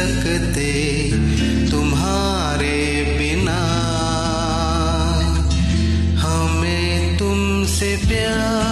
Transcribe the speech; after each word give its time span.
सकते 0.00 0.70
तुम्हारे 1.70 2.76
बिना। 3.18 3.60
हमें 6.22 7.18
तुमसे 7.18 7.96
प्यार 8.08 8.69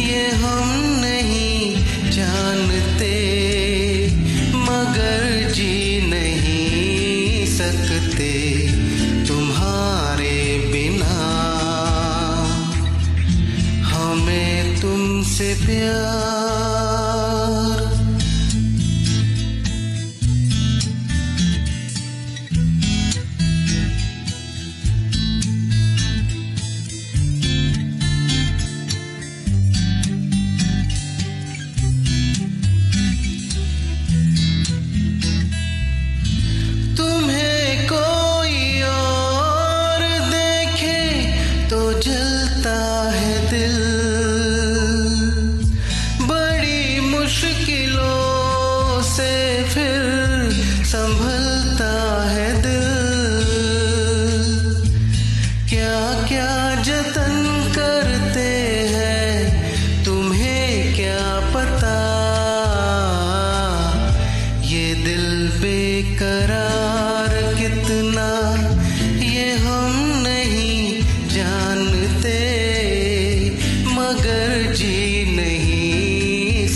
ये 0.00 0.24
हम 0.44 0.68
नहीं 1.00 1.60
जानते, 2.12 3.14
मगर 4.68 5.22
जी 5.54 5.85
तुमसे 15.56 16.45